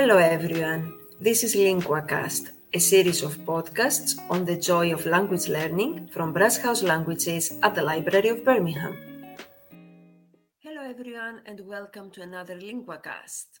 [0.00, 0.94] Hello everyone.
[1.20, 6.56] This is LinguaCast, a series of podcasts on the joy of language learning from Brass
[6.56, 8.96] House Languages at the Library of Birmingham.
[10.60, 13.60] Hello everyone and welcome to another LinguaCast.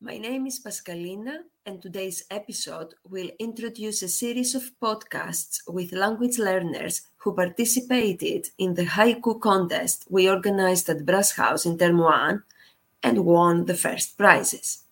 [0.00, 6.40] My name is Paschalina and today's episode will introduce a series of podcasts with language
[6.40, 12.42] learners who participated in the haiku contest we organized at Brass House in Term 1
[13.04, 14.87] and won the first prizes.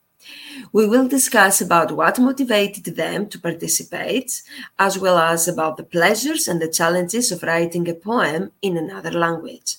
[0.72, 4.42] We will discuss about what motivated them to participate,
[4.78, 9.10] as well as about the pleasures and the challenges of writing a poem in another
[9.10, 9.76] language.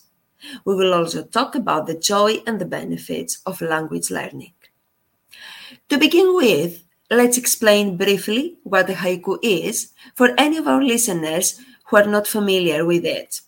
[0.65, 4.53] We will also talk about the joy and the benefits of language learning.
[5.89, 11.59] To begin with, let's explain briefly what a haiku is for any of our listeners
[11.85, 13.41] who are not familiar with it.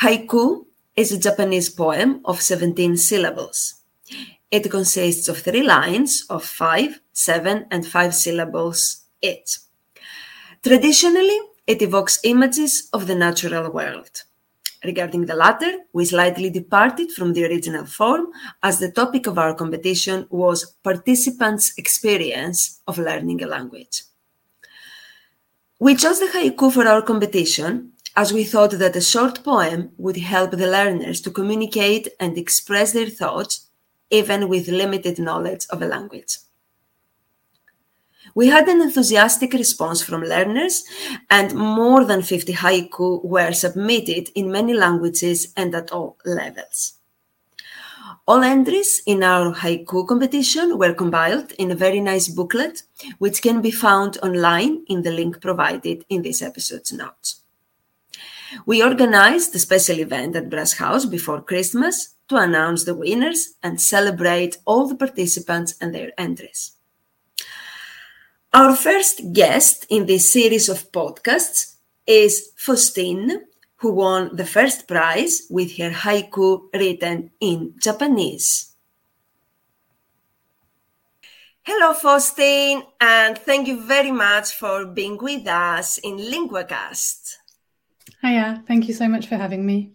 [0.00, 3.74] Haiku is a Japanese poem of 17 syllables.
[4.54, 9.58] It consists of three lines of five, seven, and five syllables each.
[10.62, 14.22] Traditionally, it evokes images of the natural world.
[14.84, 18.28] Regarding the latter, we slightly departed from the original form
[18.62, 24.04] as the topic of our competition was participants' experience of learning a language.
[25.80, 30.18] We chose the haiku for our competition as we thought that a short poem would
[30.18, 33.64] help the learners to communicate and express their thoughts
[34.10, 36.38] even with limited knowledge of a language.
[38.34, 40.84] We had an enthusiastic response from learners,
[41.30, 46.94] and more than 50 haiku were submitted in many languages and at all levels.
[48.26, 52.82] All entries in our haiku competition were compiled in a very nice booklet,
[53.18, 57.42] which can be found online in the link provided in this episode's notes.
[58.66, 63.80] We organized a special event at Brass House before Christmas to announce the winners and
[63.80, 66.72] celebrate all the participants and their entries.
[68.52, 71.74] Our first guest in this series of podcasts
[72.06, 73.40] is Faustine,
[73.76, 78.74] who won the first prize with her haiku written in Japanese.
[81.62, 87.36] Hello, Faustine, and thank you very much for being with us in LinguaCast.
[88.22, 89.92] Hiya, thank you so much for having me.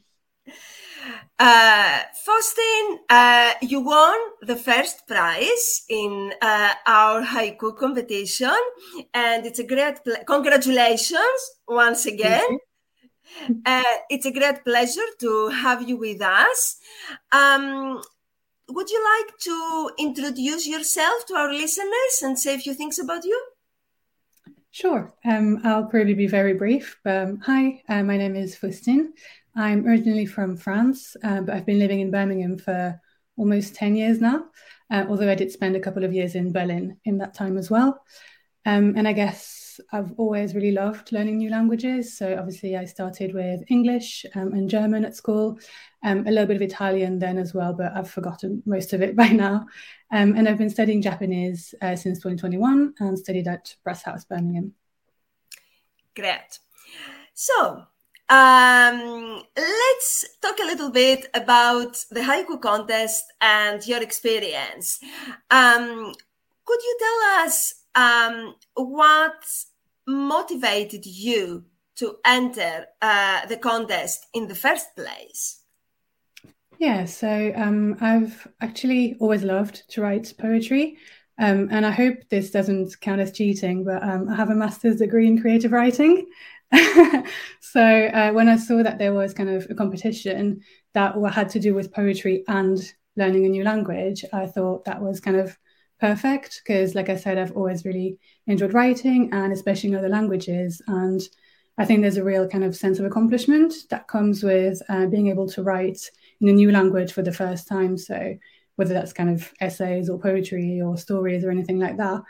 [1.37, 8.59] Uh, Faustine, uh, you won the first prize in uh, our haiku competition,
[9.13, 12.59] and it's a great ple- congratulations once again.
[13.65, 16.77] Uh, it's a great pleasure to have you with us.
[17.31, 18.01] Um,
[18.67, 23.23] would you like to introduce yourself to our listeners and say a few things about
[23.25, 23.39] you?
[24.71, 25.11] Sure.
[25.25, 26.99] Um, I'll probably be very brief.
[27.05, 29.13] Um, hi, uh, my name is Faustine.
[29.55, 32.99] I'm originally from France, uh, but I've been living in Birmingham for
[33.37, 34.45] almost 10 years now,
[34.91, 37.69] uh, although I did spend a couple of years in Berlin in that time as
[37.69, 38.03] well.
[38.65, 42.17] Um, and I guess I've always really loved learning new languages.
[42.17, 45.57] So obviously, I started with English um, and German at school,
[46.03, 49.15] um, a little bit of Italian then as well, but I've forgotten most of it
[49.21, 49.65] by now.
[50.11, 54.73] Um, and I've been studying Japanese uh, since 2021 and studied at Brass House, Birmingham.
[56.15, 56.59] Great.
[57.33, 57.85] So,
[58.29, 64.99] um, let's talk a little bit about the haiku contest and your experience.
[65.49, 66.13] Um,
[66.65, 69.43] could you tell us um, what
[70.07, 75.61] motivated you to enter uh, the contest in the first place?
[76.77, 80.97] Yeah, so um, I've actually always loved to write poetry.
[81.39, 84.97] Um, and I hope this doesn't count as cheating, but um, I have a master's
[84.97, 86.27] degree in creative writing.
[87.59, 90.61] so uh, when I saw that there was kind of a competition
[90.93, 92.79] that had to do with poetry and
[93.15, 95.57] learning a new language, I thought that was kind of
[95.99, 100.81] perfect because, like I said, I've always really enjoyed writing and especially in other languages.
[100.87, 101.21] And
[101.77, 105.27] I think there's a real kind of sense of accomplishment that comes with uh, being
[105.27, 105.99] able to write
[106.39, 107.97] in a new language for the first time.
[107.97, 108.37] So
[108.75, 112.21] whether that's kind of essays or poetry or stories or anything like that.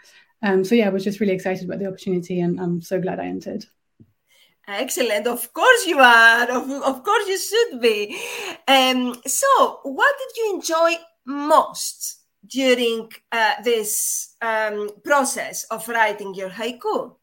[0.42, 3.20] Um, so yeah, I was just really excited about the opportunity and I'm so glad
[3.20, 3.66] I entered.
[4.70, 5.26] Excellent.
[5.26, 6.44] Of course you are.
[6.44, 8.16] Of, of course you should be.
[8.68, 10.94] Um, so, what did you enjoy
[11.26, 17.16] most during uh, this um, process of writing your haiku?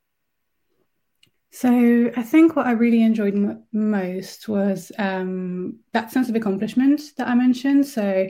[1.53, 7.01] So, I think what I really enjoyed m- most was um, that sense of accomplishment
[7.17, 7.87] that I mentioned.
[7.87, 8.27] So,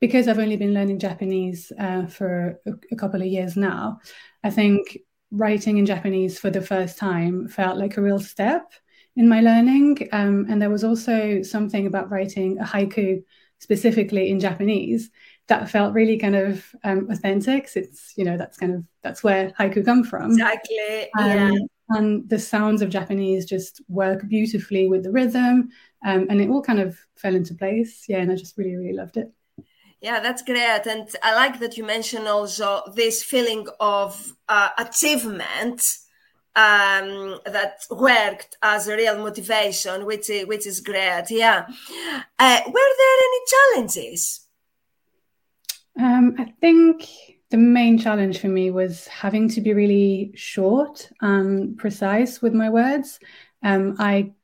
[0.00, 4.00] because I've only been learning Japanese uh, for a, a couple of years now,
[4.42, 4.98] I think
[5.34, 8.72] writing in Japanese for the first time felt like a real step
[9.16, 10.08] in my learning.
[10.12, 13.22] Um, and there was also something about writing a haiku
[13.58, 15.10] specifically in Japanese
[15.46, 17.68] that felt really kind of um, authentic.
[17.74, 20.32] It's you know that's kind of that's where haiku come from.
[20.32, 21.10] Exactly.
[21.18, 21.52] Um, yeah.
[21.90, 25.68] And the sounds of Japanese just work beautifully with the rhythm,
[26.04, 28.04] um, and it all kind of fell into place.
[28.08, 29.30] Yeah, and I just really really loved it.
[30.04, 30.86] Yeah, that's great.
[30.86, 35.80] And I like that you mentioned also this feeling of uh, achievement
[36.54, 41.24] um, that worked as a real motivation, which is, which is great.
[41.30, 41.64] Yeah.
[42.38, 44.46] Uh, were there any challenges?
[45.98, 47.08] Um, I think
[47.48, 52.68] the main challenge for me was having to be really short and precise with my
[52.68, 53.20] words.
[53.62, 54.34] Um, I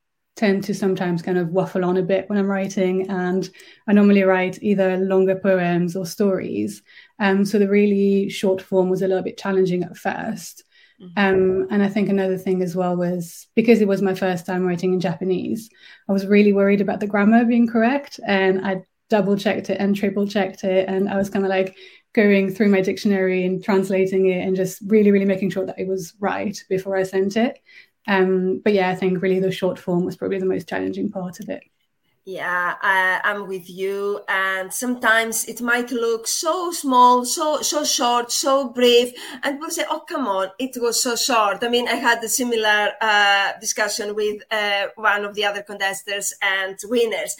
[0.40, 3.48] tend to sometimes kind of waffle on a bit when I'm writing, and
[3.86, 6.82] I normally write either longer poems or stories.
[7.18, 10.62] Um, so the really short form was a little bit challenging at 1st
[11.02, 11.06] mm-hmm.
[11.18, 14.64] um, and I think another thing as well was because it was my first time
[14.64, 15.68] writing in Japanese,
[16.08, 19.94] I was really worried about the grammar being correct, and I double checked it and
[19.94, 21.76] triple checked it, and I was kind of like
[22.14, 25.86] going through my dictionary and translating it and just really, really making sure that it
[25.86, 27.58] was right before I sent it.
[28.06, 31.40] Um, but yeah, I think really the short form was probably the most challenging part
[31.40, 31.62] of it.
[32.26, 34.20] Yeah, I, I'm with you.
[34.28, 39.12] And sometimes it might look so small, so so short, so brief,
[39.42, 42.28] and people say, "Oh, come on, it was so short." I mean, I had a
[42.28, 47.34] similar uh, discussion with uh, one of the other contestants and winners,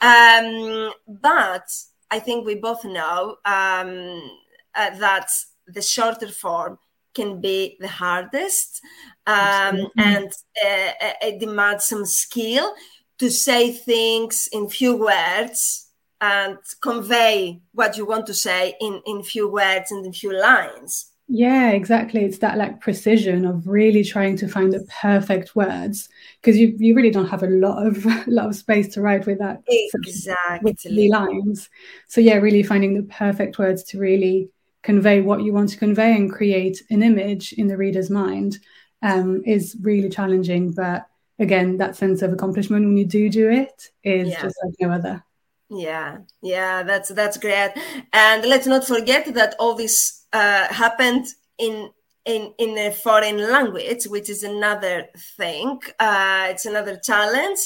[0.00, 1.68] um, but
[2.10, 4.30] I think we both know um,
[4.74, 5.28] uh, that
[5.66, 6.78] the shorter form
[7.14, 8.80] can be the hardest
[9.26, 10.32] um, and
[10.64, 12.74] uh, uh, it demands some skill
[13.18, 15.88] to say things in few words
[16.20, 21.12] and convey what you want to say in in few words and in few lines.
[21.28, 22.24] Yeah exactly.
[22.24, 26.08] It's that like precision of really trying to find the perfect words
[26.40, 29.26] because you you really don't have a lot of a lot of space to write
[29.26, 31.70] with that exactly with the lines.
[32.08, 34.50] So yeah really finding the perfect words to really
[34.82, 38.58] convey what you want to convey and create an image in the reader's mind
[39.02, 40.72] um, is really challenging.
[40.72, 41.06] But
[41.38, 44.42] again, that sense of accomplishment when you do do it is yeah.
[44.42, 45.24] just like no other.
[45.68, 47.72] Yeah, yeah, that's that's great.
[48.12, 51.26] And let's not forget that all this uh, happened
[51.58, 51.90] in
[52.24, 55.80] in in a foreign language, which is another thing.
[55.98, 57.58] Uh, it's another challenge,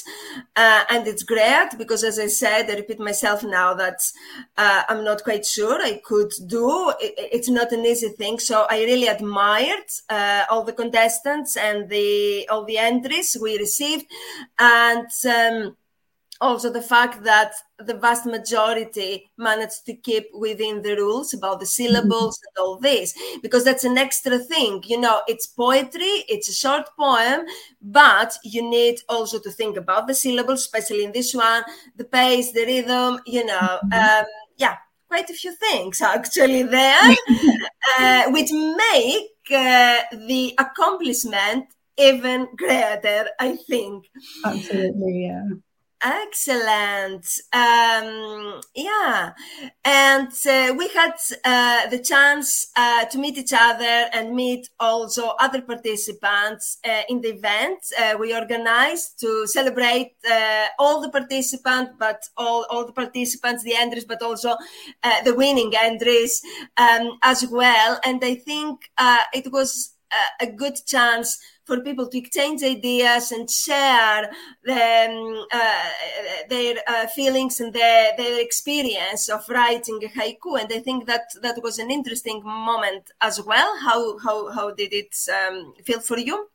[0.55, 3.99] uh, and it's great because, as I said, I repeat myself now that
[4.57, 6.91] uh, I'm not quite sure I could do.
[6.99, 11.89] It, it's not an easy thing, so I really admired uh, all the contestants and
[11.89, 14.05] the all the entries we received,
[14.57, 15.07] and.
[15.25, 15.77] Um,
[16.41, 21.65] also the fact that the vast majority managed to keep within the rules about the
[21.65, 22.47] syllables mm-hmm.
[22.47, 26.89] and all this because that's an extra thing you know it's poetry it's a short
[26.97, 27.45] poem
[27.81, 31.63] but you need also to think about the syllables especially in this one
[31.95, 33.93] the pace the rhythm you know mm-hmm.
[33.93, 34.25] um,
[34.57, 34.75] yeah
[35.07, 37.15] quite a few things actually there
[37.99, 41.65] uh, which make uh, the accomplishment
[41.97, 44.05] even greater i think
[44.45, 45.43] absolutely yeah
[46.03, 47.25] Excellent.
[47.51, 49.31] Um, yeah.
[49.83, 51.13] And uh, we had
[51.43, 57.21] uh, the chance uh, to meet each other and meet also other participants uh, in
[57.21, 62.93] the event uh, we organized to celebrate uh, all the participants, but all, all the
[62.93, 64.55] participants, the entries, but also
[65.25, 66.43] the winning entries
[66.77, 67.99] um, as well.
[68.05, 68.81] And I think
[69.33, 69.96] it was
[70.41, 74.29] a good chance for people to exchange ideas and share
[74.69, 75.89] um, uh,
[76.49, 80.59] their uh, feelings and their, their experience of writing a haiku.
[80.59, 83.77] And I think that that was an interesting moment as well.
[83.79, 86.49] How how how did it um, feel for you?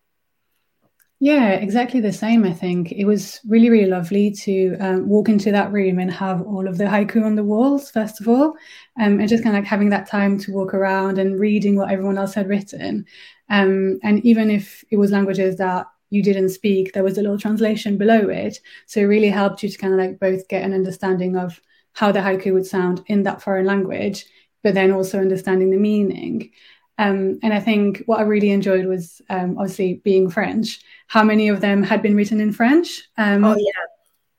[1.24, 2.42] Yeah, exactly the same.
[2.42, 6.42] I think it was really, really lovely to um, walk into that room and have
[6.42, 8.54] all of the haiku on the walls, first of all,
[9.00, 11.92] um, and just kind of like having that time to walk around and reading what
[11.92, 13.06] everyone else had written.
[13.50, 17.38] Um, and even if it was languages that you didn't speak, there was a little
[17.38, 18.58] translation below it.
[18.86, 21.60] So it really helped you to kind of like both get an understanding of
[21.92, 24.26] how the haiku would sound in that foreign language,
[24.64, 26.50] but then also understanding the meaning.
[26.98, 30.80] Um, and I think what I really enjoyed was um, obviously being French.
[31.06, 33.02] How many of them had been written in French?
[33.16, 33.70] Um, oh, yeah.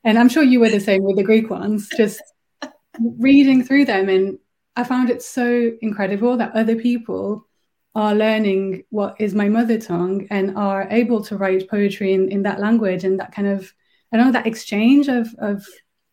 [0.04, 2.22] And I'm sure you were the same with the Greek ones, just
[3.00, 4.10] reading through them.
[4.10, 4.38] And
[4.76, 7.48] I found it so incredible that other people
[7.96, 12.44] are learning what is my mother tongue and are able to write poetry in, in
[12.44, 13.72] that language and that kind of
[14.12, 15.66] I don't know that exchange of of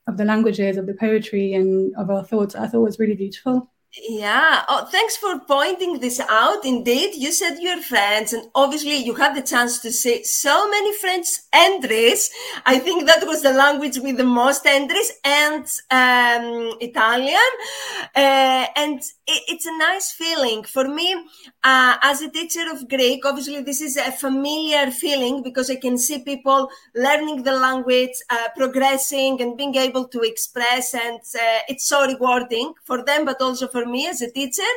[0.07, 3.71] of the languages of the poetry and of our thoughts I thought was really beautiful.
[3.99, 4.63] Yeah.
[4.69, 6.65] Oh, thanks for pointing this out.
[6.65, 10.97] Indeed, you said you're French, and obviously you had the chance to say so many
[10.99, 12.31] French entries.
[12.65, 17.51] I think that was the language with the most entries, and um, Italian.
[18.15, 21.13] Uh, and it, it's a nice feeling for me
[21.65, 23.25] uh, as a teacher of Greek.
[23.27, 28.49] Obviously, this is a familiar feeling because I can see people learning the language, uh,
[28.57, 33.67] progressing, and being able to express, and uh, it's so rewarding for them, but also
[33.69, 34.71] for for me as a teacher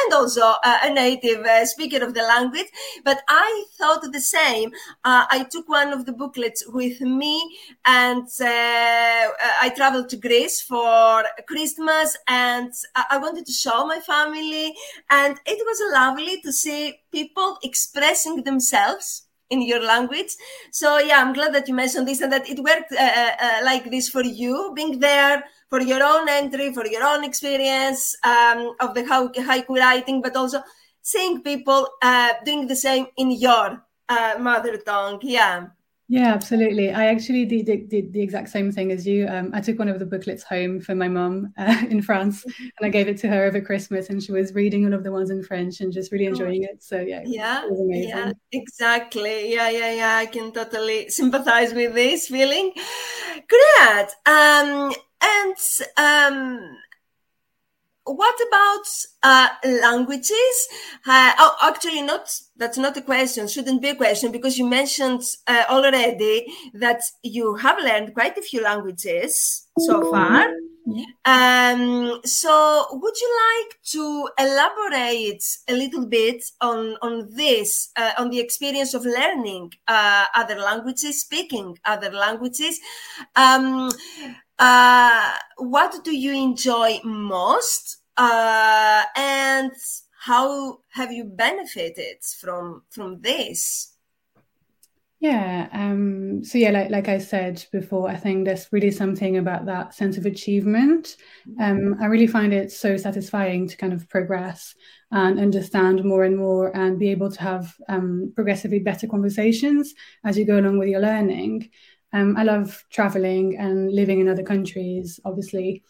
[0.00, 2.66] and also uh, a native uh, speaker of the language.
[3.04, 4.70] But I thought the same.
[5.04, 7.36] Uh, I took one of the booklets with me
[7.84, 12.72] and I traveled to Greece for Christmas and
[13.10, 14.74] I wanted to show my family.
[15.10, 20.36] And it was lovely to see people expressing themselves in your language.
[20.70, 23.60] So yeah, I'm glad that you mentioned this and that it worked uh, uh, uh,
[23.64, 28.74] like this for you, being there for your own entry, for your own experience um,
[28.80, 30.62] of the haiku writing, but also
[31.02, 35.18] seeing people uh, doing the same in your uh, mother tongue.
[35.22, 35.66] Yeah.
[36.10, 36.90] Yeah, absolutely.
[36.90, 39.26] I actually did, did, did, the exact same thing as you.
[39.28, 42.68] Um, I took one of the booklets home for my mum uh, in France mm-hmm.
[42.78, 45.12] and I gave it to her over Christmas and she was reading all of the
[45.12, 46.30] ones in French and just really oh.
[46.30, 46.82] enjoying it.
[46.82, 47.22] So, yeah.
[47.26, 47.68] Yeah.
[47.70, 49.52] Yeah, exactly.
[49.52, 50.16] Yeah, yeah, yeah.
[50.16, 52.72] I can totally sympathize with this feeling.
[53.46, 54.08] Great.
[54.24, 55.56] Um, and
[55.98, 56.76] um,
[58.08, 58.86] what about
[59.22, 60.68] uh, languages?
[61.06, 63.46] Uh, oh, actually, not that's not a question.
[63.48, 68.42] Shouldn't be a question because you mentioned uh, already that you have learned quite a
[68.42, 70.46] few languages so far.
[71.24, 78.30] Um, so, would you like to elaborate a little bit on on this, uh, on
[78.30, 82.80] the experience of learning uh, other languages, speaking other languages?
[83.36, 83.90] Um,
[84.58, 87.98] uh, what do you enjoy most?
[88.16, 89.72] Uh, and
[90.20, 93.94] how have you benefited from from this?
[95.20, 95.68] Yeah.
[95.72, 99.94] Um, so yeah, like like I said before, I think there's really something about that
[99.94, 101.16] sense of achievement.
[101.60, 104.74] Um, I really find it so satisfying to kind of progress
[105.10, 109.92] and understand more and more and be able to have um, progressively better conversations
[110.24, 111.68] as you go along with your learning.
[112.12, 115.82] Um, I love traveling and living in other countries, obviously,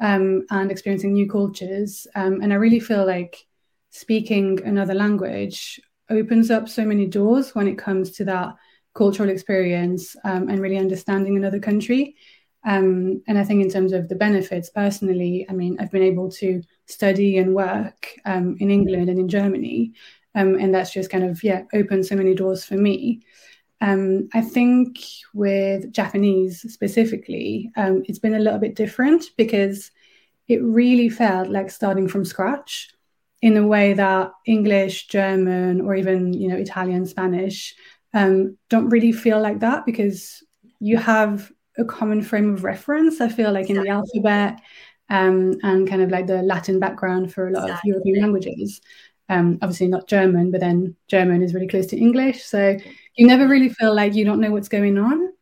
[0.00, 2.06] um, and experiencing new cultures.
[2.14, 3.46] Um, and I really feel like
[3.90, 8.54] speaking another language opens up so many doors when it comes to that
[8.94, 12.16] cultural experience um, and really understanding another country.
[12.66, 16.30] Um, and I think, in terms of the benefits, personally, I mean, I've been able
[16.32, 19.92] to study and work um, in England and in Germany.
[20.34, 23.22] and that's just kind of, yeah, opened so many doors for me.
[23.80, 24.98] Um, I think
[25.34, 29.90] with Japanese specifically, um, it's been a little bit different because
[30.48, 32.90] it really felt like starting from scratch
[33.40, 37.74] in a way that English, German, or even you know Italian, Spanish
[38.14, 40.42] um, don't really feel like that because
[40.80, 43.20] you have a common frame of reference.
[43.20, 44.60] I feel like in the alphabet
[45.08, 47.90] um, and kind of like the Latin background for a lot exactly.
[47.90, 48.80] of European languages.
[49.28, 52.78] Um, obviously not German, but then German is really close to English, so
[53.18, 55.32] you never really feel like you don't know what's going on.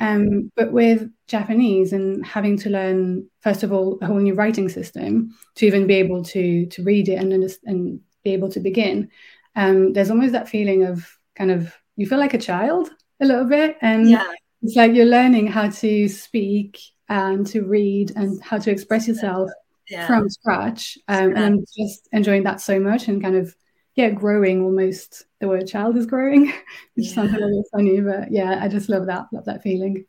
[0.00, 4.68] Um, but with Japanese and having to learn, first of all, a whole new writing
[4.68, 7.32] system to even be able to to read it and
[7.64, 9.10] and be able to begin,
[9.56, 13.46] um, there's almost that feeling of kind of you feel like a child a little
[13.46, 14.32] bit, and yeah.
[14.62, 19.50] it's like you're learning how to speak and to read and how to express yourself
[19.88, 20.06] yeah.
[20.06, 20.96] from scratch.
[21.08, 23.52] Um, and I'm just enjoying that so much and kind of
[23.98, 26.46] yeah, growing almost the word child is growing,
[26.94, 27.14] which yeah.
[27.14, 30.06] sounds a little funny, but yeah, I just love that, love that feeling.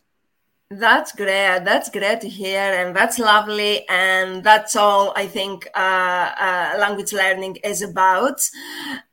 [0.70, 1.62] That's great.
[1.66, 3.90] That's great to hear, and that's lovely.
[3.90, 8.40] And that's all I think uh, uh, language learning is about.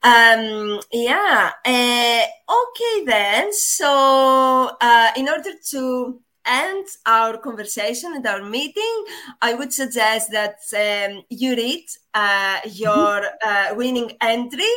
[0.03, 1.53] Um, yeah.
[1.65, 2.25] Uh,
[2.61, 3.55] okay, then.
[3.55, 9.05] So, uh, in order to end our conversation and our meeting,
[9.43, 14.75] I would suggest that um, you read uh, your uh, winning entry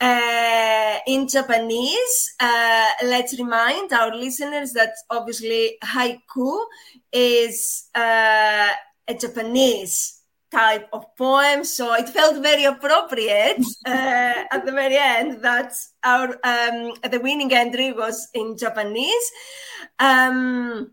[0.00, 2.34] uh, in Japanese.
[2.40, 6.64] Uh, let's remind our listeners that obviously haiku
[7.12, 8.68] is uh,
[9.08, 11.64] a Japanese type of poem.
[11.64, 15.72] So it felt very appropriate uh, at the very end that
[16.04, 19.30] our um, the winning entry was in Japanese.
[19.98, 20.92] Um,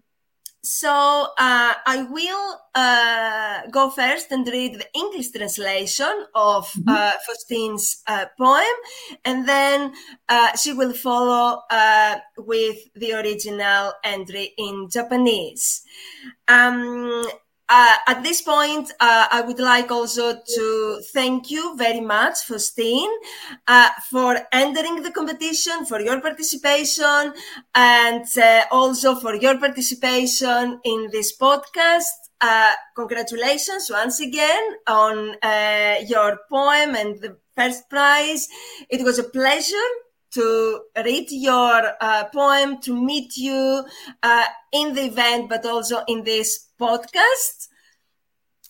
[0.64, 6.90] so uh, I will uh, go first and read the English translation of mm-hmm.
[6.90, 8.76] uh, Faustine's uh, poem,
[9.24, 9.94] and then
[10.28, 15.84] uh, she will follow uh, with the original entry in Japanese.
[16.48, 17.24] Um,
[17.70, 23.10] uh, at this point, uh, I would like also to thank you very much, Faustine,
[23.68, 27.34] uh, for entering the competition, for your participation,
[27.76, 32.16] and uh, also for your participation in this podcast.
[32.42, 38.48] Uh, congratulations once again on uh, your poem and the first prize.
[38.90, 39.90] It was a pleasure
[40.32, 43.84] to read your uh, poem, to meet you
[44.24, 47.68] uh, in the event, but also in this podcast.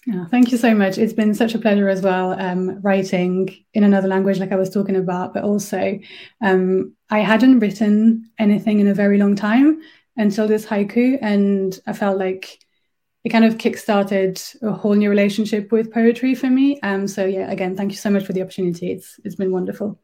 [0.06, 0.98] Yeah, thank you so much.
[0.98, 4.70] It's been such a pleasure as well, um, writing in another language, like I was
[4.70, 6.00] talking about, but also
[6.42, 9.82] um, I hadn't written anything in a very long time
[10.16, 12.60] until this haiku, and I felt like
[13.24, 16.80] it kind of kickstarted a whole new relationship with poetry for me.
[16.82, 18.92] Um, so yeah, again, thank you so much for the opportunity.
[18.92, 20.00] It's it's been wonderful.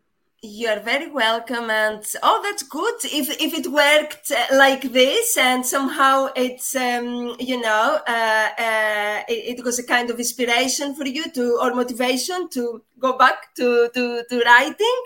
[0.47, 2.93] You're very welcome, and oh, that's good.
[3.05, 9.23] If if it worked uh, like this, and somehow it's um, you know uh, uh,
[9.27, 13.55] it, it, was a kind of inspiration for you to or motivation to go back
[13.55, 14.99] to to, to writing.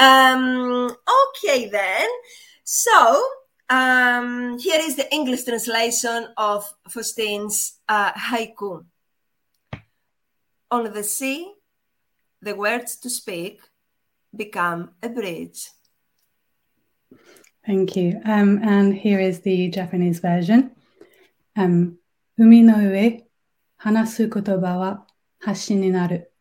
[0.00, 0.90] Um,
[1.28, 2.08] okay, then.
[2.64, 3.22] So
[3.70, 8.84] um, here is the English translation of Faustine's uh, haiku.
[10.72, 11.52] On the sea,
[12.42, 13.60] the words to speak
[14.35, 15.69] become a bridge.
[17.65, 18.19] Thank you.
[18.25, 20.71] Um, and here is the Japanese version.
[21.55, 21.97] Um,
[22.37, 23.27] 海の上、
[23.77, 25.05] 話す言葉は
[25.45, 26.31] 橋になる。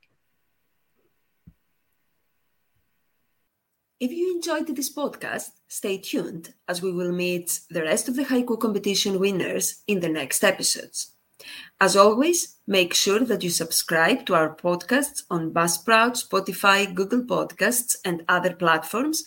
[4.00, 8.24] If you enjoyed this podcast, stay tuned as we will meet the rest of the
[8.24, 11.13] haiku competition winners in the next episodes.
[11.79, 17.95] As always, make sure that you subscribe to our podcasts on Buzzsprout, Spotify, Google Podcasts,
[18.05, 19.25] and other platforms,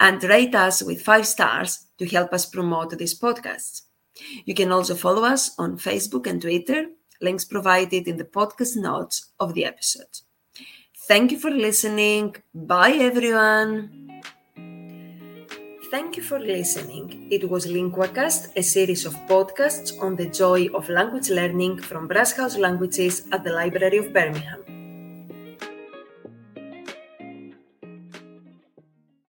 [0.00, 3.82] and rate us with five stars to help us promote these podcasts.
[4.44, 6.86] You can also follow us on Facebook and Twitter,
[7.20, 10.20] links provided in the podcast notes of the episode.
[11.06, 12.36] Thank you for listening.
[12.54, 14.07] Bye, everyone.
[15.90, 17.28] Thank you for listening.
[17.30, 22.32] It was LinguaCast, a series of podcasts on the joy of language learning from Brass
[22.32, 24.77] House Languages at the Library of Birmingham.